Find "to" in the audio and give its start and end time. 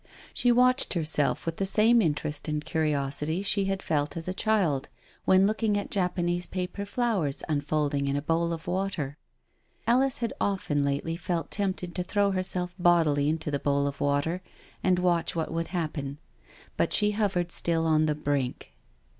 11.93-12.01